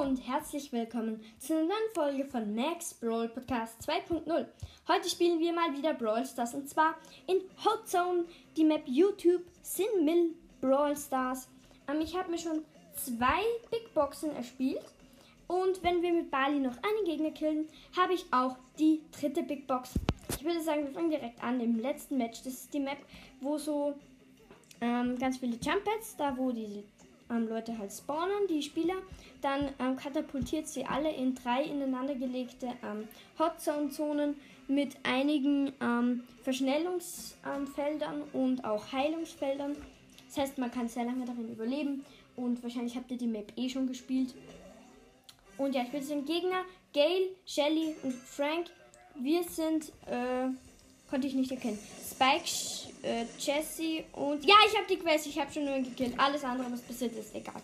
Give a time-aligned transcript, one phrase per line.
[0.00, 4.46] und herzlich willkommen zu einer neuen Folge von Max Brawl Podcast 2.0.
[4.88, 6.96] Heute spielen wir mal wieder Brawl Stars und zwar
[7.26, 8.26] in Hot Zone,
[8.58, 11.48] die Map YouTube Sin Mill Brawl Stars.
[11.88, 12.62] Ähm, ich habe mir schon
[12.94, 13.40] zwei
[13.70, 14.84] Big Boxen erspielt
[15.48, 17.66] und wenn wir mit Bali noch einen Gegner killen,
[17.96, 19.94] habe ich auch die dritte Big Box.
[20.38, 22.42] Ich würde sagen, wir fangen direkt an im letzten Match.
[22.42, 22.98] Das ist die Map,
[23.40, 23.94] wo so
[24.82, 26.84] ähm, ganz viele Jump Pads, da wo die
[27.30, 28.96] ähm, Leute halt spawnen, die Spieler.
[29.42, 33.08] Dann ähm, katapultiert sie alle in drei ineinandergelegte ähm,
[33.38, 34.36] Hotzone-Zonen
[34.68, 39.76] mit einigen ähm, Verschnellungsfeldern und auch Heilungsfeldern.
[40.28, 42.04] Das heißt, man kann sehr lange darin überleben
[42.36, 44.34] und wahrscheinlich habt ihr die Map eh schon gespielt.
[45.58, 48.66] Und ja, ich würde sagen, Gegner, Gail, Shelly und Frank.
[49.14, 50.48] Wir sind, äh,
[51.08, 51.78] konnte ich nicht erkennen.
[52.10, 54.44] Spike, äh, Jesse und.
[54.44, 56.18] Ja, ich habe die Quest, ich habe schon nur gekillt.
[56.18, 57.62] Alles andere, was passiert ist, egal.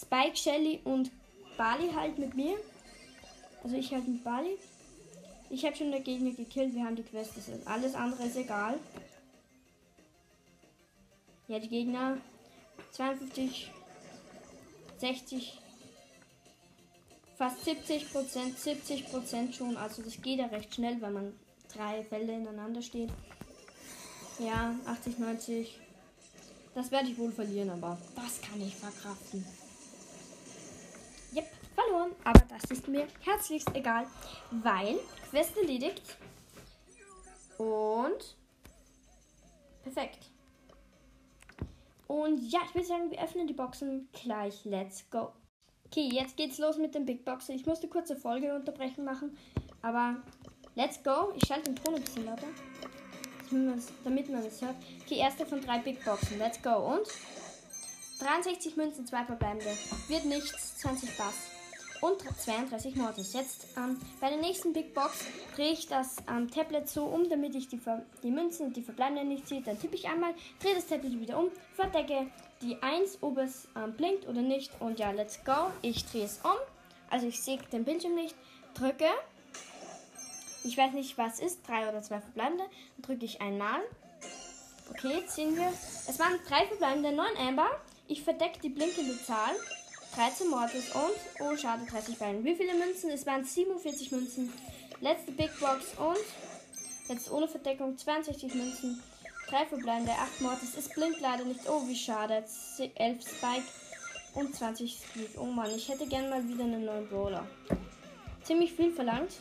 [0.00, 1.10] Spike, Shelly und
[1.56, 2.56] Bali halt mit mir.
[3.62, 4.56] Also ich halt mit Bali.
[5.50, 7.32] Ich habe schon der Gegner gekillt, wir haben die Quest.
[7.64, 8.78] Alles andere ist egal.
[11.48, 12.18] Ja, die Gegner
[12.92, 13.70] 52,
[14.98, 15.58] 60,
[17.36, 19.76] fast 70 Prozent, 70 Prozent schon.
[19.76, 21.32] Also das geht ja recht schnell, wenn man
[21.74, 23.10] drei Fälle ineinander steht.
[24.38, 25.80] Ja, 80, 90.
[26.74, 29.44] Das werde ich wohl verlieren, aber das kann ich verkraften.
[31.34, 32.12] Yep, verloren.
[32.24, 34.06] Aber das ist mir herzlichst egal,
[34.50, 36.16] weil Quest erledigt.
[37.58, 38.36] Und
[39.82, 40.30] perfekt.
[42.06, 44.64] Und ja, ich würde sagen, wir öffnen die Boxen gleich.
[44.64, 45.32] Let's go.
[45.86, 47.54] Okay, jetzt geht's los mit den Big Boxen.
[47.54, 49.36] Ich musste kurze Folge unterbrechen machen,
[49.82, 50.16] aber
[50.78, 51.32] let's go.
[51.36, 52.46] Ich schalte den Ton ein bisschen lauter
[54.04, 54.76] damit man es hört.
[55.04, 56.38] Okay, erste von drei Big Boxen.
[56.38, 56.70] Let's go.
[56.70, 57.06] Und
[58.20, 59.70] 63 Münzen, zwei verbleibende.
[60.08, 61.34] Wird nichts, 20 Bass.
[62.00, 63.32] Und 32 Mortis.
[63.32, 65.24] Jetzt ähm, bei der nächsten Big Box
[65.56, 67.80] drehe ich das ähm, Tablet so um, damit ich die,
[68.22, 69.62] die Münzen und die verbleibenden nicht sehe.
[69.62, 72.28] Dann tippe ich einmal, drehe das Tablet wieder um, verdecke
[72.62, 74.70] die 1, ob es ähm, blinkt oder nicht.
[74.80, 75.72] Und ja, let's go.
[75.82, 76.58] Ich drehe es um.
[77.10, 78.36] Also ich sehe den Bildschirm nicht.
[78.74, 79.06] Drücke
[80.64, 81.66] ich weiß nicht, was ist.
[81.66, 82.64] Drei oder zwei verbleibende.
[82.64, 83.80] Dann drücke ich einmal.
[84.90, 85.72] Okay, jetzt sehen wir.
[86.08, 87.68] Es waren drei verbleibende, neun Amber.
[88.06, 89.54] Ich verdecke die blinkende Zahl.
[90.14, 92.42] 13 Mortis und, oh schade, 30 Beine.
[92.42, 93.10] Wie viele Münzen?
[93.10, 94.52] Es waren 47 Münzen.
[95.00, 99.02] Letzte Big Box und jetzt ohne Verdeckung 62 Münzen.
[99.48, 100.76] Drei verbleibende, 8 Mortis.
[100.76, 101.60] Es blinkt leider nicht.
[101.68, 102.44] Oh, wie schade.
[102.78, 103.64] 11 Spike
[104.34, 105.38] und 20 Speed.
[105.38, 107.46] Oh Mann, ich hätte gerne mal wieder einen neuen Brawler.
[108.42, 109.32] Ziemlich viel verlangt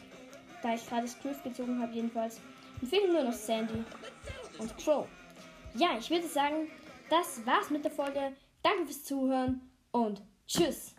[0.62, 2.40] da ich gerade Griff gezogen habe, jedenfalls.
[2.82, 3.84] Und fehlen nur noch Sandy
[4.60, 5.08] und Crow.
[5.76, 6.68] Ja, ich würde sagen,
[7.10, 8.34] das war's mit der Folge.
[8.62, 10.97] Danke fürs Zuhören und tschüss.